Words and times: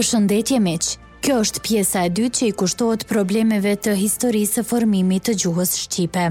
Përshëndetje 0.00 0.58
miq. 0.64 0.86
Kjo 1.26 1.34
është 1.44 1.60
pjesa 1.64 2.02
e 2.08 2.10
dytë 2.16 2.38
që 2.38 2.46
i 2.48 2.52
kushtohet 2.60 3.02
problemeve 3.08 3.72
të 3.84 3.92
historisë 4.00 4.54
së 4.58 4.62
formimit 4.68 5.26
të 5.28 5.34
gjuhës 5.42 5.74
shqipe. 5.82 6.22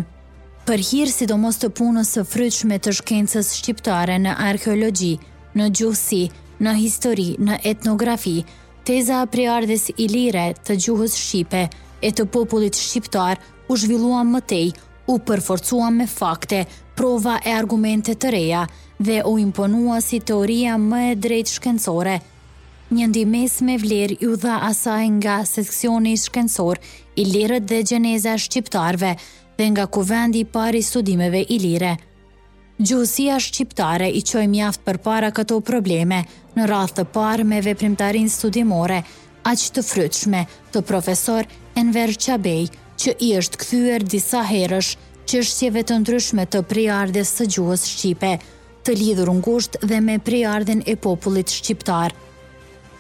Për 0.66 0.82
hir 0.88 1.12
sidomos 1.14 1.60
të 1.62 1.70
punës 1.80 2.14
së 2.16 2.24
frytshme 2.32 2.80
të 2.82 2.94
shkencës 3.00 3.52
shqiptare 3.60 4.16
në 4.24 4.34
arkeologji, 4.48 5.12
në 5.60 5.68
gjuhësi, 5.78 6.24
në 6.66 6.74
histori, 6.80 7.28
në 7.50 7.60
etnografi, 7.76 8.34
teza 8.90 9.20
e 9.22 9.30
priardhës 9.36 9.86
ilire 10.08 10.48
të 10.66 10.80
gjuhës 10.88 11.20
shqipe 11.28 11.64
e 11.70 12.10
të 12.10 12.26
popullit 12.38 12.74
shqiptar 12.82 13.38
u 13.70 13.78
zhvillua 13.84 14.24
më 14.34 14.42
tej, 14.50 14.72
u 15.12 15.20
përforcua 15.30 15.92
me 16.00 16.10
fakte, 16.16 16.66
prova 16.98 17.38
e 17.46 17.54
argumente 17.62 18.18
të 18.18 18.34
reja 18.40 18.66
dhe 18.98 19.22
u 19.22 19.38
imponua 19.46 20.02
si 20.02 20.24
teoria 20.32 20.82
më 20.90 21.06
e 21.12 21.16
drejtë 21.28 21.58
shkencore, 21.60 22.18
Një 22.90 23.06
ndimes 23.12 23.56
me 23.62 23.76
vlerë 23.78 24.16
ju 24.24 24.32
dha 24.42 24.54
asaj 24.66 25.06
nga 25.22 25.34
seksioni 25.46 26.16
shkencor 26.18 26.80
i 27.22 27.24
lirët 27.32 27.68
dhe 27.70 27.84
gjeneza 27.86 28.32
shqiptarve 28.42 29.12
dhe 29.60 29.66
nga 29.76 29.84
kuvendi 29.86 30.42
pari 30.56 30.82
studimeve 30.82 31.44
i 31.56 31.60
lire. 31.62 31.92
Gjusia 32.80 33.36
shqiptare 33.46 34.08
i 34.20 34.24
qoj 34.32 34.48
mjaft 34.50 34.82
për 34.88 34.98
para 35.06 35.30
këto 35.38 35.60
probleme 35.70 36.24
në 36.58 36.66
rath 36.72 36.96
të 36.98 37.06
par 37.14 37.44
me 37.52 37.60
veprimtarin 37.62 38.30
studimore, 38.36 39.04
a 39.46 39.52
që 39.56 39.68
të 39.78 39.84
fryqme 39.86 40.42
të 40.74 40.82
profesor 40.90 41.46
Enver 41.78 42.16
Qabej, 42.26 42.72
që 43.00 43.14
i 43.28 43.30
është 43.44 43.60
këthyër 43.62 44.08
disa 44.16 44.42
herësh 44.50 44.96
që 45.30 45.44
është 45.46 45.84
të 45.92 46.00
ndryshme 46.08 46.46
të 46.50 46.64
priardhës 46.74 47.36
së 47.38 47.48
gjuhës 47.54 47.86
shqipe, 47.94 48.34
të 48.84 48.98
lidhur 49.04 49.30
ngusht 49.44 49.78
dhe 49.86 50.02
me 50.10 50.18
priardhën 50.32 50.82
e 50.90 50.98
popullit 51.06 51.54
shqiptarë 51.60 52.18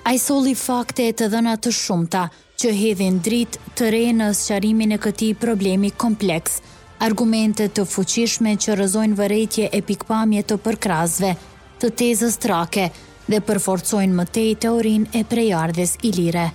a 0.03 0.11
i 0.13 0.17
soli 0.19 0.55
fakte 0.57 1.05
e 1.09 1.13
të 1.13 1.27
dhëna 1.33 1.55
të 1.59 1.71
shumta 1.75 2.25
që 2.59 2.71
hedhin 2.77 3.19
dritë 3.25 3.73
të 3.79 3.89
re 3.93 4.03
në 4.19 4.29
sëqarimin 4.37 4.95
e 4.95 4.99
këti 5.03 5.31
problemi 5.43 5.91
kompleks, 6.03 6.59
argumente 7.03 7.69
të 7.71 7.85
fuqishme 7.93 8.55
që 8.63 8.77
rëzojnë 8.79 9.17
vëretje 9.19 9.69
e 9.77 9.81
pikpamje 9.89 10.45
të 10.51 10.57
përkrazve, 10.65 11.33
të 11.79 11.91
tezës 12.01 12.39
trake 12.45 12.89
dhe 13.31 13.39
përforcojnë 13.49 14.15
mëtej 14.19 14.53
teorin 14.65 15.05
e 15.15 15.23
prejardhes 15.31 15.95
ilire. 16.11 16.49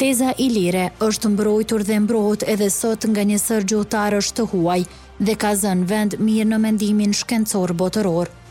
Teza 0.00 0.32
ilire 0.40 0.86
është 1.06 1.28
mbrojtur 1.32 1.84
dhe 1.86 1.98
mbrojt 2.02 2.44
edhe 2.54 2.66
sot 2.74 3.04
nga 3.12 3.22
një 3.28 3.36
sërgjotarë 3.38 4.22
është 4.24 4.36
të 4.40 4.46
huaj 4.54 4.80
dhe 5.28 5.34
ka 5.42 5.52
zënë 5.62 5.86
vend 5.92 6.16
mirë 6.18 6.48
në 6.54 6.58
mendimin 6.64 7.12
shkencor 7.20 7.74
botëror– 7.84 8.32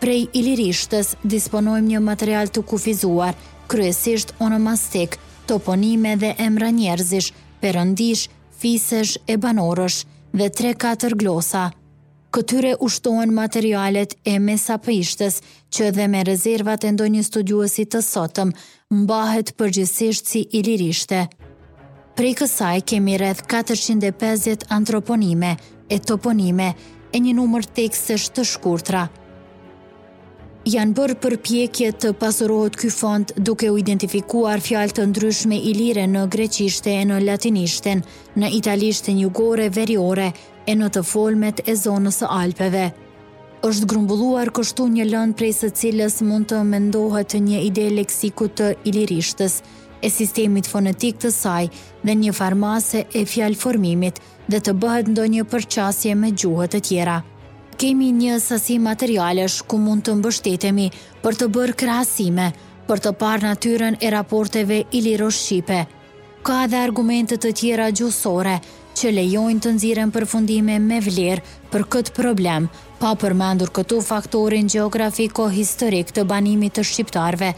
Prej 0.00 0.30
ilirishtës 0.32 1.10
disponojmë 1.28 1.84
një 1.92 1.98
material 2.00 2.48
të 2.48 2.62
kufizuar, 2.70 3.34
kryesisht 3.68 4.30
onomastik, 4.40 5.18
toponime 5.48 6.14
dhe 6.22 6.30
emra 6.40 6.70
njerëzish, 6.72 7.28
perëndish, 7.60 8.28
fisesh 8.62 9.18
e 9.28 9.36
banorësh 9.42 9.98
dhe 10.32 10.48
3-4 10.62 11.18
glosa. 11.22 11.66
Këtyre 12.32 12.76
ushtohen 12.86 13.34
materialet 13.36 14.16
e 14.24 14.38
mesapërishtës 14.40 15.40
që 15.76 15.90
dhe 15.98 16.08
me 16.12 16.24
rezervat 16.30 16.86
e 16.88 16.94
ndonjë 16.96 17.22
studiuesi 17.28 17.84
të 17.92 18.00
sotëm 18.06 18.54
mbahet 19.02 19.52
përgjithsisht 19.60 20.32
si 20.32 20.44
ilirishte. 20.60 21.26
Prej 22.16 22.32
kësaj 22.40 22.76
kemi 22.94 23.18
rreth 23.20 23.44
450 23.52 24.64
antroponime 24.78 25.56
e 25.92 25.98
toponime 26.00 26.72
e 27.12 27.20
një 27.20 27.34
numër 27.42 27.68
tekstesh 27.82 28.30
të 28.30 28.48
shkurtra– 28.54 29.08
Janë 30.68 30.92
bërë 30.92 31.14
përpjekje 31.24 31.86
të 32.02 32.08
pasurohet 32.20 32.74
ky 32.76 32.90
fond 32.92 33.30
duke 33.40 33.70
u 33.72 33.78
identifikuar 33.80 34.60
fjalë 34.60 34.92
të 34.98 35.06
ndryshme 35.08 35.56
ilire 35.56 36.02
në 36.10 36.24
greqishte 36.34 36.92
e 36.92 37.06
në 37.08 37.16
latinishten, 37.24 38.02
në 38.36 38.50
italishten 38.58 39.16
jugore, 39.22 39.70
veriore 39.72 40.26
e 40.68 40.74
në 40.76 40.90
të 40.92 41.04
folmet 41.08 41.62
e 41.64 41.76
zonës 41.80 42.20
së 42.20 42.28
Alpeve. 42.36 42.84
Është 43.64 43.88
grumbulluar 43.92 44.52
kështu 44.56 44.84
një 44.98 45.08
lëndë 45.14 45.38
prej 45.40 45.52
së 45.62 45.72
cilës 45.80 46.18
mund 46.28 46.50
të 46.52 46.60
mendohet 46.74 47.38
një 47.40 47.64
ide 47.70 47.88
leksiku 47.96 48.50
të 48.60 48.74
ilirishtës, 48.92 49.62
e 50.04 50.12
sistemit 50.12 50.68
fonetik 50.68 51.16
të 51.24 51.32
saj 51.38 51.72
dhe 52.04 52.18
një 52.20 52.36
farmase 52.36 53.06
e 53.16 53.24
fjalë 53.24 53.56
formimit 53.64 54.20
dhe 54.52 54.60
të 54.60 54.76
bëhet 54.84 55.08
ndonjë 55.16 55.48
përqasje 55.56 56.14
me 56.20 56.34
gjuhët 56.36 56.76
e 56.76 56.84
tjera 56.88 57.20
kemi 57.80 58.10
një 58.12 58.34
sasi 58.44 58.74
materialesh 58.76 59.62
ku 59.64 59.78
mund 59.80 60.02
të 60.04 60.12
mbështetemi 60.18 60.88
për 61.22 61.36
të 61.42 61.46
bërë 61.54 61.74
krahasime, 61.82 62.50
për 62.86 63.00
të 63.06 63.12
parë 63.22 63.46
natyrën 63.46 63.96
e 64.04 64.10
raporteve 64.12 64.82
liro 65.04 65.30
shqipe 65.32 65.78
Ka 66.46 66.60
dhe 66.72 66.80
argumente 66.84 67.38
të 67.40 67.52
tjera 67.60 67.86
gjusore 68.00 68.56
që 69.00 69.12
lejojnë 69.16 69.62
të 69.64 69.72
nxirren 69.78 70.12
përfundime 70.12 70.76
me 70.88 70.98
vlerë 71.06 71.42
për 71.72 71.84
këtë 71.94 72.14
problem, 72.20 72.68
pa 73.00 73.14
përmendur 73.22 73.72
këtu 73.78 74.00
faktorin 74.04 74.68
geografiko 74.74 75.48
historik 75.52 76.12
të 76.16 76.24
banimit 76.32 76.76
të 76.76 76.84
shqiptarve 76.90 77.52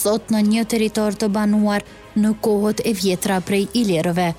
sot 0.00 0.34
në 0.34 0.42
një 0.50 0.66
territor 0.74 1.14
të 1.18 1.30
banuar 1.38 1.86
në 2.18 2.34
kohët 2.46 2.82
e 2.84 2.92
vjetra 3.02 3.38
prej 3.46 3.64
i 3.70 3.82
Ilirëve 3.84 4.30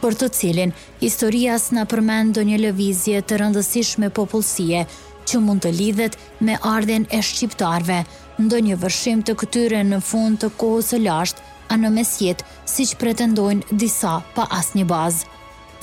për 0.00 0.16
të 0.20 0.28
cilin 0.38 0.72
historia 1.00 1.56
s'na 1.60 1.86
përmend 1.88 2.36
do 2.36 2.44
një 2.46 2.60
lëvizje 2.66 3.22
të 3.28 3.38
rëndësishme 3.42 4.10
popullësie 4.18 4.84
që 5.30 5.40
mund 5.42 5.64
të 5.64 5.72
lidhet 5.76 6.18
me 6.46 6.58
ardhen 6.70 7.06
e 7.16 7.22
shqiptarve, 7.30 8.00
ndo 8.46 8.58
një 8.66 8.76
vërshim 8.82 9.24
të 9.26 9.34
këtyre 9.40 9.80
në 9.88 10.00
fund 10.10 10.40
të 10.42 10.52
kohës 10.60 10.92
e 10.94 11.00
lasht, 11.02 11.36
a 11.72 11.74
në 11.80 11.90
mesjet 11.96 12.44
si 12.72 12.86
që 12.86 12.98
pretendojnë 13.00 13.78
disa 13.82 14.18
pa 14.36 14.46
as 14.58 14.68
një 14.78 14.84
bazë. 14.92 15.24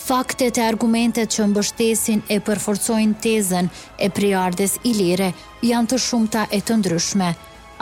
Faktet 0.04 0.58
e 0.60 0.64
argumentet 0.68 1.32
që 1.32 1.46
mbështesin 1.52 2.22
e 2.34 2.38
përforcojnë 2.44 3.20
tezën 3.24 3.68
e 4.04 4.10
priardes 4.16 4.78
i 4.90 4.94
lire 5.00 5.30
janë 5.68 5.92
të 5.94 6.00
shumëta 6.06 6.46
e 6.52 6.60
të 6.62 6.78
ndryshme. 6.82 7.30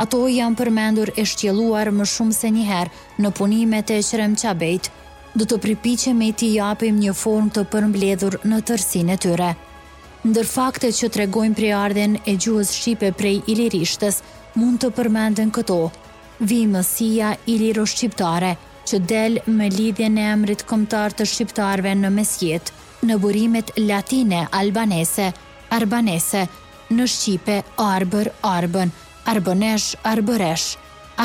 Ato 0.02 0.24
janë 0.30 0.58
përmendur 0.62 1.12
e 1.22 1.25
shtjeluar 1.30 1.92
më 1.94 2.08
shumë 2.13 2.38
se 2.40 2.52
njëherë 2.56 3.24
në 3.25 3.31
punimet 3.38 3.94
e 3.94 4.00
qërem 4.09 4.38
qabejtë, 4.42 4.90
do 5.34 5.46
të 5.47 5.58
pripiqe 5.64 6.12
me 6.14 6.31
ti 6.36 6.50
japim 6.58 6.97
një 7.02 7.14
form 7.16 7.50
të 7.56 7.62
përmbledhur 7.72 8.36
në 8.52 8.58
tërsin 8.68 9.12
e 9.14 9.18
tyre. 9.25 9.52
Ndër 10.28 10.47
fakte 10.50 10.90
që 10.94 11.08
tregojnë 11.16 11.56
pri 11.58 11.69
ardhen 11.74 12.18
e 12.30 12.34
gjuhës 12.36 12.74
Shqipe 12.78 13.12
prej 13.18 13.38
Ilirishtës, 13.52 14.19
mund 14.59 14.81
të 14.84 14.90
përmenden 14.97 15.53
këto, 15.56 15.78
vimësia 16.50 17.31
Iliro-Shqiptare, 17.53 18.52
që 18.86 18.97
del 19.12 19.40
me 19.47 19.69
lidhje 19.72 20.09
në 20.12 20.28
emrit 20.34 20.66
komtar 20.69 21.16
të 21.16 21.25
Shqiptarve 21.31 21.96
në 22.03 22.12
mesjet, 22.13 22.74
në 23.08 23.18
burimet 23.24 23.72
latine, 23.81 24.44
albanese, 24.52 25.30
arbanese, 25.78 26.44
në 26.94 27.08
Shqipe, 27.16 27.58
arbër, 27.81 28.34
arbën, 28.52 28.92
arbënesh, 29.31 29.88
arbëresh, 30.12 30.68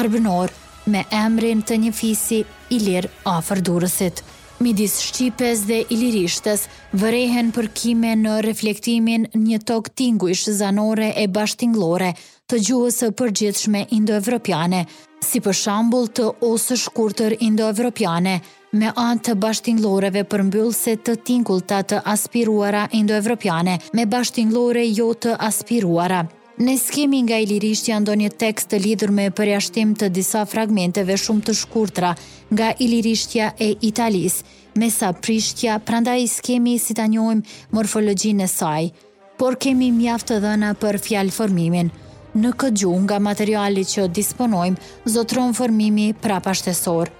arbënor, 0.00 0.52
me 0.86 1.02
emrin 1.12 1.60
të 1.66 1.80
një 1.84 1.92
fisi 1.98 2.44
i 2.72 2.78
lirë 2.82 3.10
a 3.28 3.36
fërdurësit. 3.44 4.22
Midis 4.62 4.94
Shqipes 5.04 5.66
dhe 5.68 5.82
i 5.92 5.98
lirishtes, 6.00 6.62
vërehen 6.96 7.50
përkime 7.52 8.14
në 8.16 8.38
reflektimin 8.46 9.26
një 9.36 9.58
tok 9.68 9.90
tingu 10.00 10.30
i 10.32 10.36
shëzanore 10.40 11.10
e 11.20 11.26
bashtinglore 11.28 12.14
të 12.48 12.60
gjuhës 12.68 13.02
përgjithshme 13.18 13.82
indo-evropiane, 13.98 14.86
si 15.26 15.42
për 15.44 15.58
shambull 15.60 16.08
të 16.08 16.30
osë 16.48 16.78
shkurëtër 16.86 17.36
indo-evropiane, 17.50 18.38
me 18.76 18.92
anë 19.00 19.22
të 19.28 19.34
bashtingloreve 19.44 20.24
përmbyllse 20.30 20.96
të 21.04 21.18
tingull 21.28 21.60
të 21.68 21.82
të 21.92 22.00
aspiruara 22.14 22.86
indo-evropiane, 22.96 23.76
me 23.96 24.06
bashtinglore 24.08 24.88
jo 24.88 25.12
të 25.20 25.36
aspiruara. 25.50 26.24
Në 26.56 26.72
skemi 26.80 27.18
nga 27.20 27.36
Ilirishtja 27.36 27.98
ndonjë 28.00 28.22
një 28.24 28.28
tekst 28.40 28.70
të 28.72 28.78
lidhur 28.80 29.10
me 29.12 29.24
përjashtim 29.40 29.90
të 30.00 30.06
disa 30.18 30.40
fragmenteve 30.48 31.18
shumë 31.20 31.44
të 31.44 31.54
shkurtra 31.58 32.14
nga 32.48 32.70
Ilirishtja 32.80 33.50
e 33.60 33.74
Italis, 33.84 34.38
me 34.80 34.88
sa 34.94 35.10
prishtja, 35.12 35.76
pranda 35.84 36.14
i 36.16 36.24
skemi 36.26 36.78
si 36.80 36.96
ta 36.96 37.04
njojmë 37.12 37.76
morfologjin 37.76 38.40
e 38.40 38.48
saj, 38.48 38.88
por 39.36 39.58
kemi 39.60 39.90
mjaftë 39.98 40.32
të 40.32 40.40
dhëna 40.46 40.72
për 40.80 40.98
fjalë 41.08 41.36
formimin. 41.36 41.92
Në 42.40 42.54
këtë 42.56 42.80
gjuhë 42.86 43.04
nga 43.04 43.20
materiali 43.28 43.84
që 43.92 44.08
disponojmë, 44.16 44.80
zotron 45.12 45.52
formimi 45.60 46.08
prapashtesor. 46.24 47.12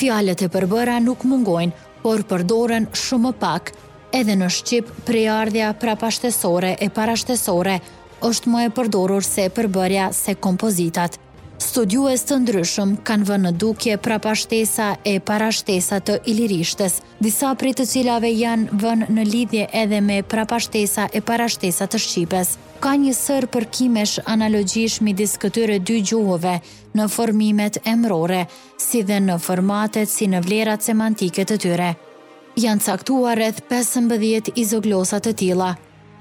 Fjalët 0.00 0.46
e 0.48 0.52
përbëra 0.56 0.96
nuk 1.04 1.28
mungojnë, 1.28 1.72
por 2.06 2.24
përdoren 2.32 2.88
shumë 2.96 3.36
pak, 3.40 3.74
edhe 4.16 4.32
në 4.38 4.48
Shqip 4.54 4.96
prej 5.08 5.28
ardhja 5.32 5.74
prapashtesore 5.80 6.74
e 6.84 6.88
parashtesore, 6.90 7.78
është 8.26 8.52
më 8.52 8.64
e 8.68 8.70
përdorur 8.78 9.24
se 9.26 9.46
përbërja 9.56 10.08
se 10.14 10.34
kompozitat. 10.44 11.18
Studiues 11.62 12.24
të 12.26 12.36
ndryshëm 12.42 12.92
kanë 13.06 13.26
vënë 13.28 13.44
në 13.44 13.50
dukje 13.62 13.96
prapashtesa 14.04 14.88
e 15.06 15.12
parashtesa 15.28 16.00
të 16.06 16.16
ilirishtes, 16.32 16.96
disa 17.22 17.52
prej 17.60 17.72
të 17.78 17.86
cilave 17.90 18.30
janë 18.34 18.78
vënë 18.82 19.08
në 19.14 19.26
lidhje 19.28 19.68
edhe 19.84 20.00
me 20.08 20.16
prapashtesa 20.26 21.04
e 21.14 21.20
parashtesa 21.28 21.86
të 21.86 22.00
Shqipes. 22.04 22.56
Ka 22.82 22.96
një 22.98 23.12
sër 23.14 23.46
përkimesh 23.54 24.16
analogjish 24.34 24.98
midis 25.06 25.36
këtyre 25.42 25.78
dy 25.86 26.00
gjuhëve 26.08 26.56
në 26.98 27.08
formimet 27.14 27.78
emrore, 27.94 28.42
si 28.82 29.04
dhe 29.06 29.20
në 29.28 29.38
formatet 29.46 30.10
si 30.10 30.26
në 30.34 30.42
vlerat 30.46 30.82
semantike 30.86 31.46
të 31.46 31.60
tyre. 31.62 31.92
Janë 32.58 32.84
caktuar 32.90 33.38
rreth 33.38 33.62
15 33.70 34.50
izoglosa 34.64 35.22
të 35.24 35.32
tilla, 35.40 35.70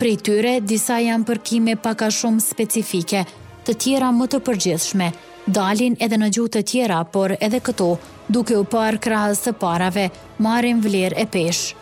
prej 0.01 0.18
tyre 0.25 0.51
disa 0.65 0.95
janë 0.98 1.27
përkime 1.30 1.75
paka 1.77 2.07
shumë 2.09 2.42
specifike, 2.42 3.19
të 3.68 3.74
tjera 3.83 4.07
më 4.18 4.25
të 4.33 4.39
përgjithshme, 4.48 5.07
dalin 5.57 5.94
edhe 6.01 6.18
në 6.18 6.30
gjutë 6.33 6.56
të 6.57 6.62
tjera, 6.71 7.01
por 7.13 7.36
edhe 7.38 7.59
këto, 7.62 7.89
duke 8.33 8.56
u 8.57 8.63
parë 8.71 8.98
krahës 9.03 9.44
të 9.45 9.51
parave, 9.62 10.07
marim 10.42 10.80
vlerë 10.81 11.19
e 11.21 11.25
peshë. 11.36 11.75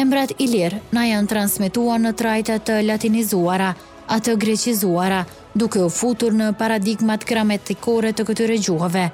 Embrat 0.00 0.32
ilir 0.40 0.78
na 0.96 1.02
janë 1.10 1.28
transmitua 1.34 1.98
në 2.00 2.12
trajta 2.22 2.56
të 2.68 2.78
latinizuara, 2.88 3.74
atë 4.16 4.36
greqizuara, 4.44 5.20
duke 5.54 5.82
u 5.84 5.90
futur 5.92 6.32
në 6.32 6.54
paradigmat 6.62 7.26
krametikore 7.28 8.14
të 8.16 8.24
këtyre 8.30 8.56
gjuhëve. 8.64 9.10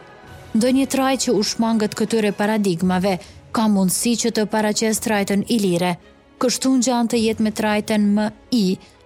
Ndë 0.55 0.71
një 0.79 0.87
trajt 0.95 1.27
që 1.27 1.35
u 1.41 1.43
shmangët 1.51 1.99
këtyre 1.99 2.31
paradigmave, 2.39 3.17
ka 3.51 3.67
mundësi 3.67 4.15
që 4.23 4.33
të 4.39 4.47
paraqes 4.55 5.03
trajtën 5.09 5.43
ilire, 5.57 5.97
kështu 6.43 6.71
në 6.77 6.85
gjanë 6.87 7.11
të 7.13 7.19
jetë 7.23 7.45
me 7.45 7.53
trajten 7.61 8.05
më 8.17 8.27
i 8.55 8.65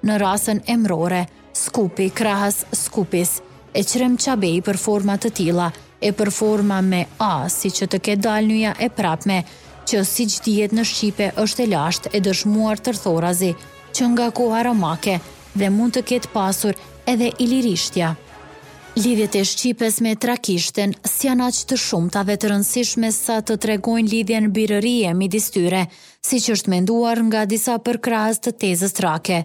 në 0.08 0.16
rasën 0.22 0.60
emrore, 0.74 1.22
skupi, 1.56 2.10
krahës 2.12 2.62
skupis, 2.76 3.38
e 3.78 3.80
qërem 3.88 4.18
qabej 4.20 4.58
për 4.66 4.80
format 4.84 5.22
të 5.24 5.32
tila, 5.38 5.70
e 6.02 6.10
për 6.18 6.30
forma 6.34 6.80
me 6.84 7.04
a, 7.22 7.48
si 7.52 7.70
që 7.70 7.88
të 7.94 8.00
ke 8.04 8.16
dal 8.18 8.50
e 8.56 8.88
prapme, 8.96 9.42
që 9.88 10.04
si 10.06 10.26
që 10.30 10.42
djetë 10.44 10.76
në 10.78 10.84
Shqipe 10.86 11.30
është 11.42 11.62
e 11.64 11.68
lasht 11.72 12.08
e 12.14 12.20
dëshmuar 12.22 12.78
të 12.80 12.92
rthorazi, 12.96 13.52
që 13.94 14.04
nga 14.12 14.28
koha 14.32 14.60
romake 14.66 15.16
dhe 15.58 15.68
mund 15.74 15.94
të 15.96 16.02
ketë 16.12 16.28
pasur 16.32 16.74
edhe 17.10 17.32
ilirishtja. 17.42 18.14
Lidhjet 18.96 19.36
e 19.36 19.44
Shqipes 19.44 20.00
me 20.04 20.12
Trakishten 20.20 20.90
si 21.08 21.24
janë 21.24 21.46
aq 21.48 21.58
të 21.70 21.76
shumta 21.80 22.20
dhe 22.28 22.34
të 22.36 22.48
rëndësishme 22.50 23.08
sa 23.16 23.38
të 23.40 23.54
tregojnë 23.64 24.08
lidhjen 24.12 24.50
birërie 24.52 25.14
midis 25.16 25.46
tyre, 25.54 25.86
siç 26.20 26.50
është 26.54 26.68
menduar 26.74 27.22
nga 27.24 27.46
disa 27.48 27.78
përkrahës 27.86 28.42
të 28.44 28.52
tezës 28.60 28.92
trake. 28.98 29.38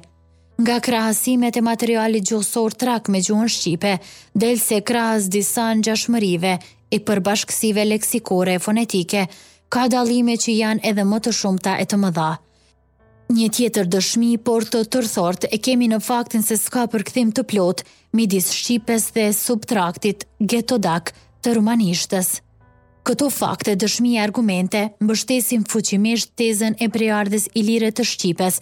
Nga 0.59 0.75
krahasimet 0.89 1.55
e 1.55 1.63
materialit 1.63 2.27
gjuhësor 2.27 2.75
trak 2.75 3.07
me 3.13 3.21
gjuhën 3.23 3.47
shqipe, 3.55 3.93
del 4.35 4.59
se 4.59 4.81
krahas 4.81 5.29
disa 5.31 5.69
ngjashmërive 5.79 6.53
e 6.91 6.99
përbashkësive 6.99 7.87
leksikore 7.87 8.57
e 8.59 8.59
fonetike, 8.67 9.27
ka 9.71 9.87
dallime 9.87 10.35
që 10.43 10.57
janë 10.61 10.85
edhe 10.91 11.07
më 11.07 11.21
të 11.23 11.33
shumta 11.39 11.77
e 11.79 11.87
të 11.87 12.01
mëdha. 12.03 12.31
Një 13.27 13.47
tjetër 13.51 13.87
dëshmi, 13.91 14.37
por 14.39 14.63
të 14.63 14.85
tërthort, 14.87 15.49
e 15.51 15.57
kemi 15.59 15.89
në 15.91 15.97
faktin 15.99 16.43
se 16.47 16.55
s'ka 16.55 16.85
përkëthim 16.93 17.33
të 17.35 17.43
plot, 17.49 17.81
midis 18.15 18.53
Shqipes 18.55 19.09
dhe 19.17 19.25
subtraktit 19.35 20.23
Getodak 20.39 21.11
të 21.43 21.57
rumanishtës. 21.57 22.37
Këto 23.07 23.27
fakte 23.31 23.73
dëshmi 23.79 24.13
e 24.15 24.21
argumente 24.23 24.85
mbështesin 25.03 25.67
fuqimisht 25.67 26.31
tezën 26.39 26.79
e 26.79 26.87
preardhës 26.91 27.49
ilire 27.59 27.91
të 27.95 28.07
Shqipes 28.11 28.61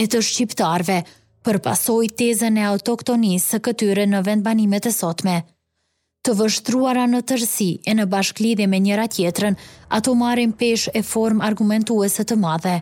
e 0.00 0.06
të 0.08 0.22
Shqiptarve, 0.24 0.98
përpasoj 1.44 2.08
tezën 2.20 2.56
e 2.60 2.64
autoktonis 2.72 3.44
së 3.52 3.60
këtyre 3.68 4.08
në 4.08 4.24
vendbanimet 4.30 4.88
e 4.90 4.94
sotme. 4.96 5.36
Të 6.24 6.38
vështruara 6.40 7.04
në 7.06 7.20
tërsi 7.28 7.68
e 7.84 7.92
në 8.00 8.08
bashklidhe 8.16 8.66
me 8.66 8.80
njëra 8.82 9.08
tjetrën, 9.12 9.54
ato 10.00 10.14
marim 10.14 10.56
pesh 10.60 10.88
e 10.96 11.04
form 11.04 11.44
argumentuese 11.52 12.24
të 12.26 12.40
madhe. 12.42 12.80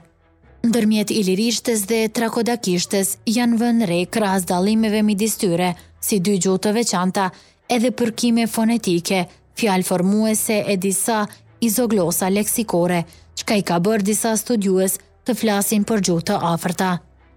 Ndërmjet 0.64 1.10
ilirishtes 1.12 1.80
dhe 1.90 1.96
trakodakishtes 2.16 3.08
janë 3.28 3.56
vën 3.62 3.82
re 3.88 3.98
kras 4.16 4.46
dalimeve 4.48 5.02
midis 5.04 5.34
tyre, 5.40 5.74
si 6.06 6.16
dy 6.24 6.38
gjuhë 6.44 6.60
të 6.64 6.70
veçanta, 6.76 7.24
edhe 7.74 7.90
përkime 7.98 8.46
fonetike, 8.54 9.18
fjal 9.60 9.84
formuese 9.88 10.56
e 10.72 10.76
disa 10.84 11.18
izoglosa 11.68 12.30
leksikore, 12.36 13.00
çka 13.42 13.58
i 13.60 13.66
ka 13.70 13.76
bërë 13.86 14.06
disa 14.10 14.32
studiues 14.40 14.96
të 15.26 15.36
flasin 15.42 15.84
për 15.90 16.02
gjuhë 16.08 16.26
të 16.30 16.40
afërta. 16.54 16.88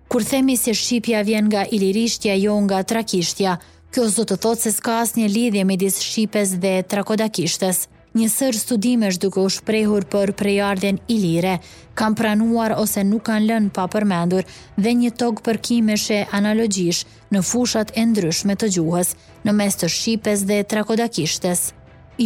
Kur 0.07 0.23
themi 0.23 0.55
se 0.61 0.71
shqipja 0.79 1.25
vjen 1.27 1.49
nga 1.51 1.65
ilirishtja 1.75 2.35
jo 2.45 2.55
nga 2.63 2.79
trakishtja, 2.91 3.57
kjo 3.91 4.07
zotë 4.15 4.37
thotë 4.43 4.61
se 4.61 4.71
s'ka 4.77 5.01
asnjë 5.03 5.27
lidhje 5.35 5.67
midis 5.67 5.99
shqipes 6.05 6.55
dhe 6.63 6.75
trakodakishtes 6.89 7.87
një 8.17 8.27
sër 8.33 8.55
studimesh 8.57 9.19
duke 9.21 9.37
u 9.43 9.49
shprehur 9.51 10.05
për 10.09 10.31
prejardhjen 10.39 10.97
ilire, 11.11 11.57
kam 11.97 12.15
pranuar 12.17 12.73
ose 12.81 13.03
nuk 13.05 13.27
kanë 13.29 13.45
lënë 13.49 13.73
pa 13.77 13.85
përmendur 13.93 14.45
dhe 14.81 14.93
një 15.03 15.11
tokë 15.21 15.43
përkimeshe 15.47 16.19
analogjish 16.39 17.03
në 17.35 17.43
fushat 17.49 17.91
e 18.01 18.05
ndryshme 18.09 18.55
të 18.57 18.71
gjuhës, 18.75 19.11
në 19.45 19.53
mes 19.59 19.77
të 19.81 19.89
shqipes 19.95 20.43
dhe 20.49 20.61
trakodakishtes. 20.73 21.65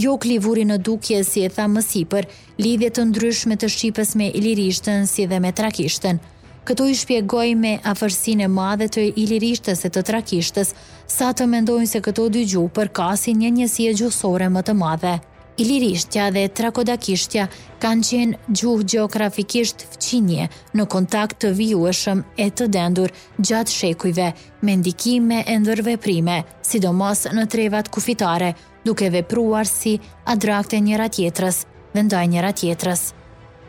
Jo 0.03 0.13
klivuri 0.23 0.63
në 0.69 0.77
dukje, 0.87 1.17
si 1.27 1.41
e 1.43 1.49
tha 1.51 1.65
mësipër, 1.67 2.27
lidhje 2.63 2.91
të 2.97 3.07
ndryshme 3.09 3.57
të 3.59 3.69
shqipes 3.75 4.15
me 4.21 4.29
ilirishtën 4.31 5.09
si 5.13 5.27
dhe 5.31 5.39
me 5.43 5.51
trakishtën, 5.53 6.23
Këto 6.61 6.85
i 6.85 6.93
shpjegoj 6.93 7.55
me 7.57 7.69
afërsin 7.91 8.43
e 8.45 8.47
madhe 8.55 8.85
të 8.93 9.07
ilirishtës 9.17 9.79
e 9.87 9.89
të 9.95 10.03
trakishtës, 10.11 10.75
sa 11.13 11.31
të 11.33 11.47
mendojnë 11.49 11.89
se 11.89 12.03
këto 12.05 12.27
dy 12.35 12.43
gjuhë 12.51 12.69
përkasin 12.77 13.41
një 13.41 13.49
njësie 13.57 13.95
gjusore 13.97 14.45
më 14.53 14.61
të 14.67 14.75
madhe. 14.83 15.15
Ilirishtja 15.61 16.29
dhe 16.33 16.47
Trakodakishtja 16.57 17.45
kanë 17.83 18.05
qenë 18.07 18.53
gjuhë 18.61 18.85
gjeografikisht 18.93 19.83
fëqinje 19.91 20.47
në 20.79 20.85
kontakt 20.93 21.37
të 21.43 21.51
vijueshëm 21.59 22.23
e 22.45 22.47
të 22.57 22.67
dendur 22.75 23.13
gjatë 23.37 23.75
shekujve 23.75 24.31
me 24.65 24.75
ndikime 24.81 25.43
e 25.45 25.59
ndërve 25.61 25.93
prime, 26.01 26.39
sidomos 26.71 27.27
në 27.37 27.45
trevat 27.53 27.93
kufitare, 27.93 28.53
duke 28.89 29.11
vepruar 29.13 29.69
si 29.69 29.97
adrakte 30.33 30.81
njëra 30.87 31.09
tjetrës 31.13 31.61
dhe 31.93 32.07
ndaj 32.09 32.25
njëra 32.33 32.53
tjetrës 32.61 33.09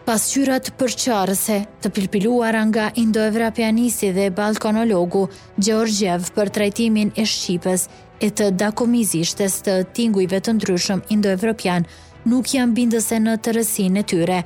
pasqyrat 0.07 0.71
qarëse 0.79 1.57
të 1.83 1.91
pilpiluara 1.95 2.63
nga 2.71 2.89
indoevrapianisi 3.03 4.11
dhe 4.17 4.29
balkonologu 4.37 5.27
Gjorgjev 5.63 6.31
për 6.37 6.51
trajtimin 6.57 7.13
e 7.19 7.25
Shqipës 7.29 7.87
e 8.25 8.31
të 8.31 8.49
dakomizishtes 8.63 9.61
të 9.67 9.77
tingujve 9.97 10.41
të 10.41 10.57
ndryshëm 10.59 11.05
indoevropian 11.15 11.87
nuk 12.31 12.51
janë 12.57 12.77
bindëse 12.79 13.19
në 13.25 13.37
të 13.43 13.55
rësin 13.57 13.99
e 13.99 14.05
tyre, 14.11 14.43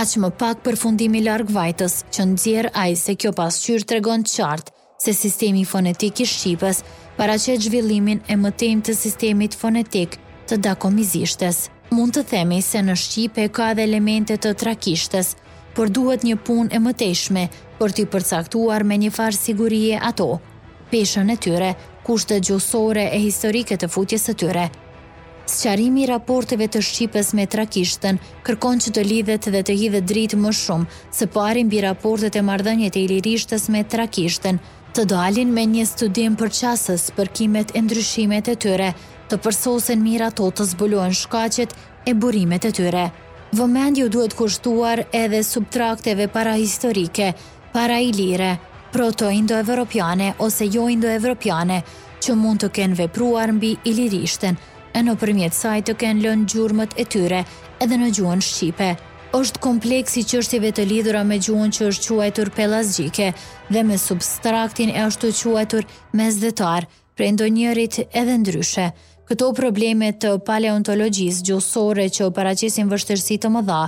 aqë 0.00 0.22
më 0.24 0.30
pak 0.40 0.64
për 0.66 0.76
fundimi 0.82 1.22
largë 1.28 1.54
vajtës 1.58 1.94
që 2.12 2.26
në 2.30 2.40
djerë 2.42 2.74
aj 2.84 2.96
se 3.04 3.14
kjo 3.20 3.32
pasqyrë 3.38 3.84
të 3.86 3.98
regon 3.98 4.26
qartë 4.32 4.72
se 5.04 5.12
sistemi 5.12 5.64
fonetik 5.70 6.24
i 6.24 6.26
Shqipës 6.32 6.84
para 7.20 7.36
që 7.42 7.58
zhvillimin 7.66 8.20
e 8.32 8.36
mëtejmë 8.36 8.86
të 8.88 8.96
sistemit 8.96 9.54
fonetik 9.60 10.18
të 10.48 10.60
dakomizishtes. 10.64 11.66
Mund 11.90 12.16
të 12.16 12.22
themi 12.26 12.60
se 12.66 12.80
në 12.82 12.96
Shqipe 12.98 13.44
ka 13.54 13.70
dhe 13.78 13.84
elemente 13.86 14.36
të 14.42 14.54
trakishtes, 14.62 15.34
por 15.76 15.90
duhet 15.98 16.24
një 16.26 16.36
punë 16.48 16.74
e 16.74 16.80
mëtejshme 16.82 17.44
për 17.78 17.94
t'i 17.98 18.06
përcaktuar 18.10 18.84
me 18.88 18.96
një 19.02 19.10
farë 19.14 19.38
sigurie 19.38 19.98
ato, 20.10 20.26
peshën 20.90 21.30
e 21.32 21.36
tyre, 21.46 21.74
kushtet 22.06 22.46
gjusore 22.48 23.06
e 23.14 23.20
historike 23.22 23.78
të 23.78 23.90
futjes 23.92 24.26
e 24.32 24.36
tyre. 24.42 24.66
Sqarimi 25.46 26.08
raporteve 26.10 26.66
të 26.66 26.80
Shqipës 26.82 27.28
me 27.38 27.44
trakishten 27.46 28.18
kërkon 28.46 28.80
që 28.82 28.92
të 28.96 29.02
lidhet 29.10 29.46
dhe 29.54 29.62
të 29.66 29.76
hidhet 29.80 30.08
dritë 30.12 30.38
më 30.42 30.52
shumë 30.60 31.10
se 31.18 31.28
parin 31.36 31.68
bi 31.70 31.84
raportet 31.84 32.34
e 32.34 32.42
mardhënjet 32.48 32.98
e 32.98 33.04
ilirishtës 33.06 33.68
me 33.70 33.84
trakishten, 33.94 34.58
të 34.94 35.04
dalin 35.12 35.52
me 35.54 35.62
një 35.70 35.84
studim 35.86 36.34
për 36.40 36.50
qasës 36.60 37.08
për 37.18 37.30
kimet 37.38 37.76
e 37.78 37.82
ndryshimet 37.84 38.48
e 38.50 38.56
tyre, 38.64 38.90
të 39.30 39.36
përsosen 39.42 40.02
mira 40.02 40.28
to 40.38 40.48
të 40.54 40.66
zbulohen 40.72 41.14
shkacet 41.18 41.72
e 42.06 42.12
burimet 42.14 42.66
e 42.68 42.72
tyre. 42.78 43.06
Vëmend 43.56 43.98
ju 44.00 44.08
duhet 44.12 44.34
kushtuar 44.38 45.04
edhe 45.14 45.40
subtrakteve 45.46 46.26
para 46.30 46.54
historike, 46.58 47.32
para 47.74 47.98
ilire, 48.02 48.56
proto-indo-evropiane 48.94 50.32
ose 50.46 50.66
jo-indo-evropiane, 50.70 51.80
që 52.26 52.34
mund 52.38 52.62
të 52.62 52.70
kenë 52.78 52.98
vepruar 53.02 53.50
mbi 53.54 53.74
ilirishten, 53.86 54.56
e 54.96 55.02
në 55.04 55.14
përmjet 55.20 55.54
saj 55.58 55.82
të 55.86 55.96
kenë 56.00 56.24
lënë 56.26 56.46
gjurmët 56.54 56.94
e 56.96 57.04
tyre 57.12 57.42
edhe 57.84 57.96
në 58.00 58.12
gjuën 58.18 58.42
Shqipe. 58.42 58.92
Oshtë 59.36 59.60
kompleksi 59.60 60.22
qështjive 60.24 60.70
të 60.78 60.86
lidhura 60.90 61.22
me 61.26 61.36
gjuën 61.42 61.74
që 61.76 61.90
është 61.90 62.08
quajtur 62.14 62.48
pelazgjike 62.56 63.32
dhe 63.74 63.82
me 63.84 63.98
substraktin 64.00 64.94
e 64.96 65.02
është 65.10 65.28
të 65.28 65.42
quajtur 65.50 65.88
me 66.16 66.30
dhe 66.32 66.54
prej 67.16 67.30
ndonjërit 67.32 67.94
edhe 68.20 68.34
ndryshe, 68.42 68.86
Këto 69.26 69.46
probleme 69.58 70.12
të 70.22 70.36
paleontologjisë 70.46 71.42
gjusore 71.48 72.04
që 72.14 72.28
paracisin 72.36 72.90
vështërsi 72.92 73.40
të 73.42 73.50
më 73.56 73.62
dha, 73.66 73.80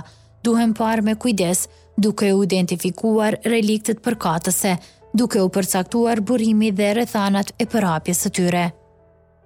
duhen 0.43 0.73
parë 0.75 1.05
me 1.07 1.13
kujdes 1.21 1.61
duke 1.95 2.31
u 2.35 2.41
identifikuar 2.47 3.37
reliktet 3.53 4.01
përkatëse, 4.03 4.73
duke 5.15 5.39
u 5.39 5.47
përcaktuar 5.55 6.19
burimi 6.27 6.73
dhe 6.75 6.89
rethanat 6.99 7.53
e 7.57 7.69
përapjes 7.71 8.25
të 8.27 8.33
tyre. 8.39 8.65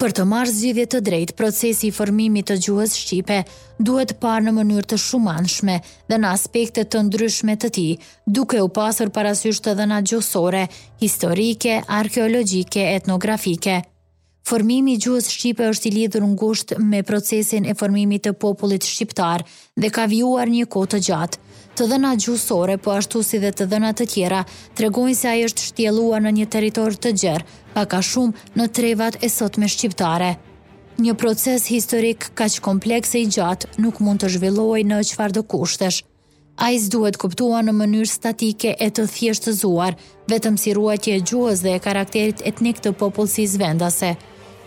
Për 0.02 0.16
të 0.18 0.24
marrë 0.34 0.52
zgjidhje 0.58 0.86
të 0.92 1.02
drejtë, 1.08 1.36
procesi 1.38 1.88
i 1.88 1.94
formimit 1.94 2.50
të 2.50 2.58
gjuhës 2.66 2.96
shqipe 3.04 3.38
duhet 3.80 4.16
par 4.20 4.42
në 4.44 4.52
mënyrë 4.58 4.90
të 4.96 5.00
shumanshme 5.06 5.78
dhe 6.10 6.18
në 6.24 6.34
aspekte 6.34 6.84
të 6.90 7.06
ndryshme 7.12 7.54
të 7.62 7.70
tij, 7.78 7.92
duke 8.28 8.60
u 8.66 8.74
pasur 8.82 9.14
parasysh 9.14 9.62
të 9.64 9.78
dhëna 9.80 10.02
gjusore 10.10 10.66
historike, 11.06 11.80
arkeologjike, 12.02 12.82
etnografike. 12.98 13.84
Formimi 14.48 14.94
i 14.98 15.00
gjuhës 15.00 15.30
shqipe 15.32 15.64
është 15.72 15.88
i 15.88 15.92
lidhur 15.98 16.26
ngushtë 16.28 16.76
me 16.94 17.00
procesin 17.08 17.64
e 17.64 17.74
formimit 17.80 18.26
të 18.26 18.34
popullit 18.44 18.84
shqiptar 18.84 19.44
dhe 19.80 19.92
ka 19.98 20.04
vjuar 20.12 20.50
një 20.52 20.66
kohë 20.74 20.90
të 20.94 21.00
gjatë. 21.08 21.38
Të 21.78 21.88
dhëna 21.90 22.12
gjuhësore, 22.22 22.76
po 22.84 22.92
ashtu 22.98 23.22
si 23.24 23.40
dhe 23.42 23.50
të 23.56 23.66
dhëna 23.72 23.94
të 23.98 24.08
tjera, 24.14 24.42
tregojnë 24.78 25.16
se 25.18 25.30
ai 25.32 25.46
është 25.48 25.68
shtjelluar 25.70 26.22
në 26.22 26.34
një 26.42 26.50
territor 26.58 26.94
të 27.02 27.14
gjerë, 27.24 27.46
pak 27.78 27.96
a 27.98 28.02
shumë 28.12 28.58
në 28.60 28.68
trevat 28.78 29.18
e 29.26 29.30
sotme 29.36 29.70
shqiptare. 29.72 30.34
Një 31.00 31.16
proces 31.24 31.66
historik 31.72 32.28
kaq 32.40 32.60
kompleks 32.68 33.16
e 33.18 33.24
i 33.24 33.30
gjatë 33.38 33.80
nuk 33.86 34.04
mund 34.04 34.22
të 34.22 34.34
zhvillohej 34.36 34.84
në 34.92 35.00
çfarëdo 35.14 35.46
kushtesh. 35.56 36.04
Ai 36.62 36.76
s'duhet 36.78 37.18
kuptuar 37.18 37.64
në 37.66 37.74
mënyrë 37.74 38.12
statike 38.12 38.76
e 38.78 38.90
të 38.94 39.08
thjeshtëzuar, 39.16 39.96
vetëm 40.30 40.60
si 40.62 40.76
ruajtje 40.78 41.16
e 41.16 41.24
gjuhës 41.32 41.64
dhe 41.66 41.74
e 41.74 41.82
karakterit 41.88 42.44
etnik 42.52 42.84
të 42.86 42.94
popullsisë 43.02 43.64
vendase 43.64 44.12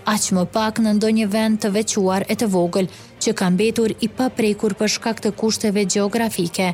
aq 0.06 0.30
më 0.36 0.44
pak 0.54 0.78
në 0.84 0.92
ndonjë 1.00 1.26
vend 1.34 1.58
të 1.62 1.72
veçuar 1.76 2.24
e 2.32 2.34
të 2.38 2.46
vogël, 2.54 2.86
që 3.22 3.32
ka 3.38 3.46
mbetur 3.50 3.94
i 4.00 4.08
paprekur 4.18 4.76
për 4.80 4.92
shkak 4.96 5.22
të 5.24 5.32
kushteve 5.40 5.82
gjeografike. 5.94 6.72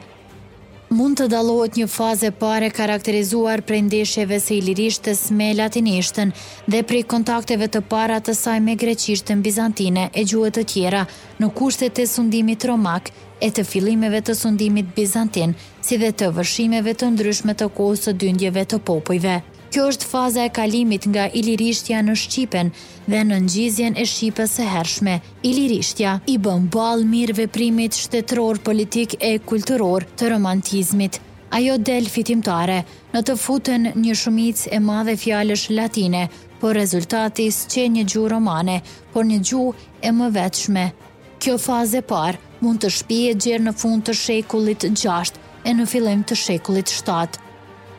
Mund 0.93 1.17
të 1.17 1.31
dalohet 1.33 1.79
një 1.81 1.87
fazë 1.89 2.29
pare 2.37 2.69
karakterizuar 2.79 3.63
prej 3.69 3.79
ndeshjeve 3.87 4.37
së 4.47 4.53
ilirishtes 4.59 5.21
me 5.39 5.47
latinishtën 5.57 6.35
dhe 6.73 6.83
prej 6.89 7.01
kontakteve 7.13 7.71
të 7.75 7.81
para 7.93 8.19
të 8.21 8.35
saj 8.37 8.59
me 8.67 8.75
greqishtën 8.83 9.41
bizantine 9.47 10.11
e 10.13 10.27
gjuhët 10.29 10.59
të 10.59 10.67
tjera 10.75 11.07
në 11.41 11.49
kushtet 11.59 12.03
e 12.03 12.07
sundimit 12.13 12.67
romak 12.69 13.09
e 13.43 13.49
të 13.51 13.65
fillimeve 13.73 14.21
të 14.29 14.37
sundimit 14.43 14.93
bizantin, 14.97 15.57
si 15.87 15.97
dhe 16.03 16.13
të 16.19 16.29
vëshimeve 16.37 16.93
të 16.97 17.09
ndryshme 17.15 17.57
të 17.57 17.73
kohës 17.81 18.05
së 18.07 18.13
dyndjeve 18.27 18.69
të 18.75 18.83
popujve. 18.91 19.41
Kjo 19.73 19.87
është 19.89 20.05
faza 20.09 20.43
e 20.45 20.51
kalimit 20.53 21.07
nga 21.09 21.23
Ilirishtja 21.39 22.03
në 22.05 22.13
Shqipen 22.21 22.71
dhe 23.09 23.21
në 23.25 23.39
ngjizjen 23.47 23.95
e 23.97 24.03
Shqipës 24.05 24.53
së 24.59 24.67
hershme. 24.69 25.15
Ilirishtja 25.49 26.19
i 26.29 26.35
bën 26.47 26.67
ball 26.75 27.07
mirë 27.09 27.37
veprimit 27.39 27.97
shtetror, 27.97 28.61
politik 28.67 29.17
e 29.25 29.31
kulturor 29.53 30.05
të 30.19 30.29
romantizmit. 30.35 31.17
Ajo 31.57 31.79
del 31.89 32.05
fitimtare 32.13 32.83
në 33.15 33.23
të 33.31 33.37
futen 33.47 33.89
një 34.05 34.17
shumicë 34.25 34.75
e 34.77 34.81
madhe 34.91 35.15
fjalësh 35.25 35.65
latine, 35.79 36.27
por 36.61 36.77
rezultati 36.77 37.47
s'qe 37.63 37.87
një 37.97 38.05
gjuhë 38.13 38.31
romane, 38.35 38.77
por 39.15 39.25
një 39.29 39.39
gjuhë 39.49 40.03
e 40.05 40.13
më 40.19 40.29
vetshme. 40.37 40.85
Kjo 41.41 41.57
fazë 41.65 42.05
e 42.05 42.07
parë 42.13 42.61
mund 42.61 42.85
të 42.85 42.93
shpije 43.01 43.33
gjerë 43.47 43.65
në 43.71 43.75
fund 43.81 44.05
të 44.05 44.17
shekullit 44.21 44.85
6 44.93 45.41
e 45.65 45.75
në 45.81 45.89
fillim 45.95 46.27
të 46.29 46.39
shekullit 46.45 46.93
7. 46.93 47.42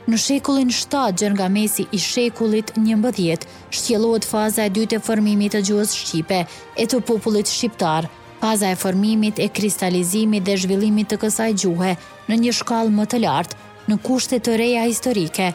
Në 0.04 0.18
shekullin 0.20 0.68
7 0.68 1.14
gjën 1.16 1.32
nga 1.38 1.46
mesi 1.48 1.86
i 1.96 1.98
shekullit 2.06 2.74
11, 2.76 3.46
shtjelohet 3.72 4.26
faza 4.28 4.66
e 4.68 4.72
dytë 4.76 4.98
e 5.00 5.04
formimit 5.04 5.54
të 5.56 5.62
gjuhës 5.70 5.94
shqipe 5.96 6.40
e 6.44 6.86
të 6.92 6.98
popullit 7.08 7.48
shqiptar. 7.48 8.10
Faza 8.42 8.72
e 8.76 8.76
formimit 8.82 9.40
e 9.40 9.48
kristalizimit 9.60 10.44
dhe 10.44 10.58
zhvillimit 10.60 11.08
të 11.12 11.18
kësaj 11.22 11.48
gjuhe 11.64 11.94
në 12.28 12.40
një 12.42 12.56
shkallë 12.60 12.94
më 12.98 13.06
të 13.14 13.22
lartë, 13.24 13.56
në 13.88 13.98
kushte 14.10 14.42
të 14.44 14.58
reja 14.60 14.82
historike. 14.90 15.48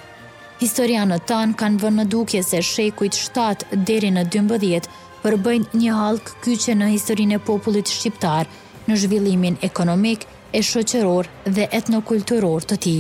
Historianët 0.65 1.29
tanë 1.29 1.59
kanë 1.61 1.79
vënë 1.85 1.97
në 2.01 2.09
dukje 2.17 2.41
se 2.53 2.63
shekujt 2.71 3.21
7 3.21 3.67
deri 3.85 4.15
në 4.17 4.25
12 4.39 4.89
përbëjnë 5.27 5.83
një 5.85 6.01
halk 6.01 6.33
kyqe 6.49 6.79
në 6.81 6.89
historinë 6.95 7.37
e 7.37 7.45
popullit 7.53 7.93
shqiptar, 7.93 8.49
në 8.89 8.97
zhvillimin 9.05 9.61
ekonomik, 9.71 10.25
e 10.57 10.65
shoqëror 10.73 11.29
dhe 11.45 11.69
etnokulturor 11.83 12.65
të 12.65 12.83
tij. 12.89 12.99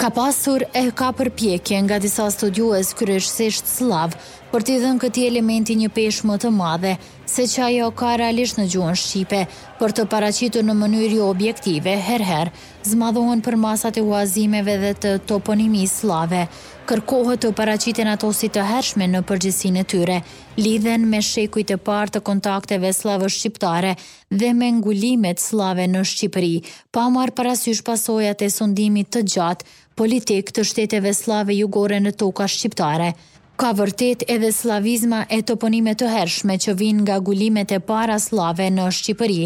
Ka 0.00 0.10
pasur 0.14 0.62
e 0.74 0.84
ka 0.92 1.10
përpjekje 1.16 1.76
nga 1.84 1.98
disa 2.04 2.28
studiues 2.32 2.94
kryesisht 3.00 3.68
slav, 3.76 4.16
për 4.52 4.64
t'i 4.68 4.74
dhënë 4.82 5.00
këti 5.00 5.22
elementi 5.30 5.74
një 5.80 5.88
pesh 5.96 6.18
më 6.28 6.34
të 6.44 6.50
madhe, 6.52 6.90
se 7.32 7.46
që 7.48 7.62
ajo 7.70 7.86
ka 7.96 8.10
realisht 8.20 8.58
në 8.60 8.66
gjuhën 8.74 8.98
Shqipe, 9.00 9.38
për 9.80 9.94
të 9.96 10.04
paracitu 10.12 10.60
në 10.66 10.74
mënyri 10.76 11.16
jo 11.16 11.30
objektive, 11.32 11.94
herher, 12.04 12.50
zmadhohen 12.84 13.40
për 13.46 13.56
masat 13.62 13.96
e 13.96 14.02
uazimeve 14.04 14.74
dhe 14.82 14.90
të 15.02 15.14
toponimi 15.32 15.86
slave, 15.88 16.42
kërkohet 16.90 17.40
të 17.46 17.54
paracitin 17.56 18.10
ato 18.12 18.28
si 18.36 18.50
të 18.52 18.66
hershme 18.68 19.08
në 19.08 19.22
përgjësin 19.30 19.80
e 19.80 19.86
tyre, 19.88 20.18
lidhen 20.60 21.08
me 21.08 21.22
shekuj 21.24 21.64
të 21.72 21.80
partë 21.86 22.18
të 22.18 22.24
kontakteve 22.28 22.92
slavë 22.92 23.32
shqiptare 23.38 23.94
dhe 24.34 24.52
me 24.58 24.68
ngulimet 24.76 25.40
slave 25.40 25.88
në 25.88 26.04
Shqipëri, 26.12 26.54
pa 26.92 27.08
marë 27.14 27.32
parasysh 27.40 27.80
pasojat 27.88 28.44
e 28.44 28.52
sundimit 28.52 29.08
të 29.16 29.24
gjatë, 29.32 29.66
politik 29.96 30.52
të 30.52 30.68
shteteve 30.68 31.16
slave 31.16 31.56
jugore 31.56 32.00
në 32.04 32.12
toka 32.20 32.44
shqiptare, 32.48 33.14
Ka 33.56 33.72
vërtet 33.76 34.24
edhe 34.32 34.48
slavizma 34.52 35.24
e 35.30 35.42
toponime 35.44 35.92
të 35.94 36.08
hershme 36.14 36.56
që 36.64 36.74
vinë 36.78 37.02
nga 37.04 37.18
gullimet 37.26 37.72
e 37.76 37.78
para 37.88 38.16
slave 38.18 38.68
në 38.72 38.86
Shqipëri, 38.98 39.42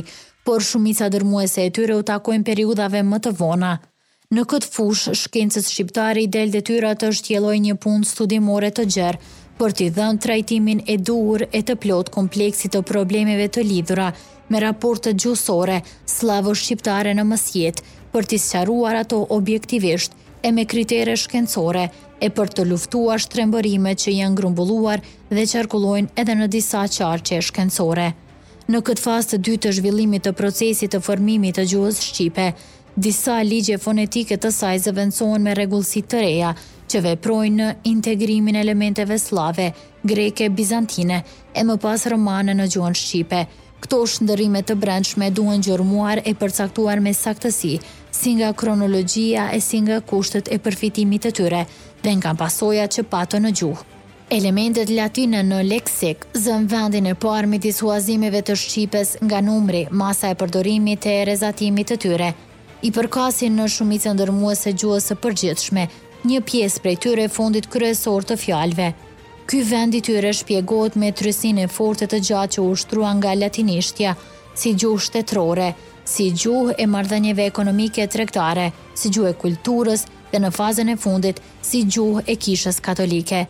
por 0.47 0.63
shumica 0.63 1.09
dërmuese 1.11 1.65
e 1.67 1.73
tyre 1.75 1.97
u 1.99 2.05
takojnë 2.11 2.47
periudave 2.47 3.03
më 3.03 3.19
të 3.27 3.33
vona. 3.41 3.73
Në 4.35 4.43
këtë 4.51 4.71
fush, 4.75 5.09
shkencës 5.25 5.71
shqiptari 5.75 6.27
i 6.27 6.31
del 6.31 6.53
detyra 6.55 6.95
të 6.99 7.13
shtjelloj 7.19 7.57
një 7.65 7.75
pun 7.83 8.05
studimore 8.07 8.71
të 8.75 8.85
gjerë, 8.95 9.21
për 9.59 9.73
t'i 9.79 9.87
dhënë 9.97 10.21
trajtimin 10.25 10.81
e 10.87 10.97
duhur 10.99 11.45
e 11.53 11.61
të 11.65 11.77
plot 11.85 12.11
kompleksit 12.17 12.75
të 12.75 12.83
problemeve 12.91 13.47
të 13.55 13.63
lidhura 13.65 14.11
me 14.53 14.61
raportet 14.63 15.17
gjusore, 15.23 15.79
slavë 16.07 16.53
shqiptare 16.63 17.15
në 17.19 17.25
mësjet, 17.31 17.81
për 18.13 18.27
t'i 18.29 18.39
sëqaruar 18.43 19.01
ato 19.03 19.23
objektivisht 19.39 20.13
e 20.47 20.53
me 20.55 20.67
kritere 20.71 21.15
shkencore, 21.19 21.87
e 22.23 22.31
për 22.33 22.49
të 22.59 22.65
luftuar 22.69 23.21
shtrembërime 23.21 23.93
që 24.01 24.13
janë 24.19 24.37
grumbulluar 24.39 25.03
dhe 25.31 25.43
qarkullojnë 25.51 26.15
edhe 26.23 26.37
në 26.39 26.49
disa 26.55 26.85
qarqe 26.99 27.41
shkencore. 27.45 28.07
Në 28.73 28.81
këtë 28.87 29.03
fast 29.05 29.35
të 29.35 29.41
dy 29.49 29.57
të 29.63 29.75
zhvillimit 29.79 30.25
të 30.27 30.33
procesit 30.39 30.95
të 30.95 31.03
formimit 31.07 31.59
të 31.59 31.67
gjuhës 31.73 32.01
Shqipe, 32.09 32.47
disa 32.97 33.37
ligje 33.45 33.77
fonetike 33.79 34.39
të 34.43 34.51
saj 34.53 34.79
zëvendësohen 34.87 35.45
me 35.45 35.55
regullësi 35.55 36.03
të 36.03 36.23
reja, 36.25 36.55
që 36.87 37.03
veprojnë 37.05 37.57
në 37.61 37.71
integrimin 37.91 38.57
elementeve 38.57 39.19
slave, 39.19 39.69
greke, 40.07 40.49
bizantine, 40.49 41.21
e 41.55 41.63
më 41.67 41.77
pas 41.83 42.07
romane 42.11 42.55
në 42.59 42.67
gjuhën 42.75 42.97
Shqipe. 43.03 43.45
Këto 43.85 44.01
shëndërimet 44.09 44.67
të 44.71 44.75
brendshme 44.83 45.29
duen 45.37 45.63
gjërmuar 45.63 46.23
e 46.27 46.33
përcaktuar 46.41 47.01
me 47.05 47.13
saktësi, 47.15 47.75
si 48.17 48.31
nga 48.39 48.55
kronologia 48.57 49.51
e 49.53 49.61
si 49.61 49.83
nga 49.85 50.01
kushtet 50.01 50.49
e 50.51 50.57
përfitimit 50.65 51.27
të 51.29 51.33
tyre, 51.39 51.65
dhe 52.07 52.15
nga 52.19 52.33
pasoja 52.43 52.87
që 52.95 53.03
patën 53.13 53.43
në 53.45 53.51
gjuhë. 53.61 53.83
Elementet 54.37 54.91
latine 54.95 55.41
në 55.47 55.59
leksik 55.71 56.25
zën 56.45 56.65
vendin 56.73 57.09
e 57.13 57.15
parë 57.25 57.49
me 57.51 57.59
disuazimeve 57.67 58.41
të 58.49 58.55
Shqipes 58.63 59.11
nga 59.27 59.39
numri, 59.49 59.83
masa 60.01 60.31
e 60.33 60.39
përdorimit 60.41 61.07
e 61.13 61.17
rezatimit 61.29 61.91
të 61.93 61.97
tyre. 62.05 62.29
I 62.87 62.91
përkasin 62.97 63.55
në 63.59 63.67
shumicën 63.75 64.15
ndërmuese 64.19 64.71
e 64.73 64.77
gjuhës 64.81 65.07
së 65.11 65.19
përgjithshme, 65.25 65.85
një 66.31 66.41
pjesë 66.49 66.83
prej 66.85 66.97
tyre 67.05 67.27
fundit 67.37 67.67
kryesor 67.75 68.27
të 68.27 68.39
fjalve. 68.45 68.89
Ky 69.49 69.63
vend 69.73 69.95
i 69.99 70.03
tyre 70.09 70.31
shpjegohet 70.41 70.99
me 70.99 71.11
trysin 71.19 71.59
e 71.65 71.71
fortë 71.77 72.11
të 72.15 72.19
gjatë 72.29 72.55
që 72.57 72.67
ushtrua 72.73 73.13
nga 73.19 73.35
latinishtja, 73.43 74.15
si 74.61 74.75
gjuhë 74.81 75.03
shtetërore, 75.09 75.71
si 76.13 76.31
gjuhë 76.43 76.75
e 76.83 76.87
marrëdhënieve 76.93 77.47
ekonomike 77.53 78.07
tregtare, 78.15 78.71
si 78.99 79.11
gjuhë 79.15 79.31
e 79.35 79.39
kulturës, 79.45 80.07
dhe 80.37 80.43
në 80.45 80.49
fazën 80.53 80.91
e 80.93 80.97
fundit 81.01 81.39
si 81.65 81.81
gjuhë 81.89 82.23
e 82.33 82.35
kishës 82.47 82.81
katolike. 82.87 83.47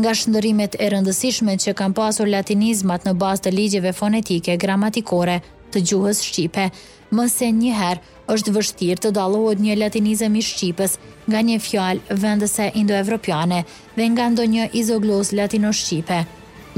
Nga 0.00 0.12
shëndërimet 0.18 0.76
e 0.80 0.86
rëndësishme 0.92 1.56
që 1.64 1.74
kanë 1.78 1.96
pasur 1.98 2.28
latinizmat 2.34 3.04
në 3.04 3.12
bazë 3.20 3.44
të 3.44 3.50
ligjeve 3.56 3.92
fonetike 3.98 4.54
gramatikore 4.64 5.36
të 5.74 5.82
gjuhës 5.88 6.20
Shqipe, 6.26 6.66
më 7.14 7.24
njëherë 7.58 8.00
është 8.34 8.52
vështirë 8.54 9.02
të 9.02 9.10
dalohet 9.16 9.58
një 9.64 9.74
latinizëm 9.82 10.36
i 10.40 10.42
Shqipës 10.48 10.92
nga 11.30 11.40
një 11.48 11.56
fjalë 11.66 12.16
vendese 12.22 12.66
indoevropiane 12.80 13.60
dhe 13.98 14.04
nga 14.14 14.26
ndonjë 14.30 14.64
izoglos 14.80 15.32
latino-shqipe. 15.40 16.20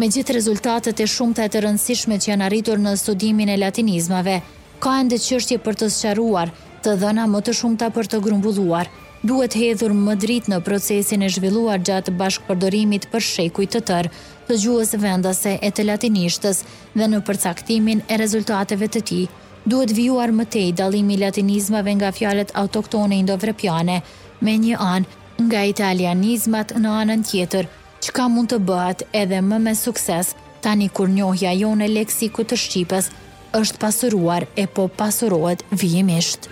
Me 0.01 0.07
gjithë 0.13 0.37
rezultatet 0.39 1.01
e 1.05 1.07
shumëta 1.15 1.47
të 1.53 1.59
rëndësishme 1.67 2.17
që 2.21 2.27
janë 2.33 2.47
arritur 2.49 2.79
në 2.83 2.97
studimin 3.03 3.49
e 3.55 3.61
latinizmave, 3.65 4.37
ka 4.83 4.93
ende 5.03 5.17
çështje 5.27 5.57
për 5.67 5.75
të 5.83 5.87
sqaruar, 5.99 6.49
të 6.83 6.91
dhëna 7.03 7.25
më 7.35 7.41
të 7.47 7.53
shumta 7.61 7.89
për 7.97 8.07
të 8.13 8.23
grumbulluar, 8.25 8.89
duhet 9.23 9.55
hedhur 9.55 9.93
më 9.95 10.15
dritë 10.25 10.51
në 10.53 10.57
procesin 10.67 11.23
e 11.23 11.29
zhvilluar 11.35 11.79
gjatë 11.87 12.13
bashkëpërdorimit 12.19 13.05
për 13.13 13.23
shekuj 13.29 13.67
të 13.73 13.81
tërë, 13.91 14.11
të 14.49 14.57
gjuhës 14.65 14.95
vendase 15.03 15.53
e 15.55 15.71
të 15.71 15.85
latinishtës 15.91 16.63
dhe 16.99 17.07
në 17.13 17.21
përcaktimin 17.29 18.03
e 18.11 18.19
rezultateve 18.23 18.89
të 18.95 19.03
ti, 19.11 19.21
duhet 19.67 19.95
vijuar 19.99 20.35
më 20.41 20.49
tej 20.57 20.73
dalimi 20.83 21.19
latinizmave 21.23 21.95
nga 22.01 22.11
fjalet 22.19 22.51
autoktone 22.65 23.21
indovrepjane, 23.23 24.01
me 24.43 24.55
një 24.65 24.79
anë 24.87 25.47
nga 25.47 25.63
italianizmat 25.73 26.75
në 26.83 26.95
anën 27.05 27.23
tjetër, 27.31 27.69
që 28.03 28.15
ka 28.19 28.27
mund 28.29 28.51
të 28.51 28.59
bëhat 28.69 29.05
edhe 29.23 29.39
më 29.43 29.61
me 29.69 29.75
sukses, 29.79 30.33
tani 30.67 30.89
kur 30.91 31.09
njohja 31.11 31.55
jo 31.63 31.71
në 31.79 31.87
leksiku 31.95 32.43
të 32.43 32.59
Shqipës, 32.65 33.13
është 33.55 33.79
pasuruar 33.87 34.49
e 34.59 34.67
po 34.67 34.89
pasurohet 34.99 35.63
vijimisht. 35.71 36.51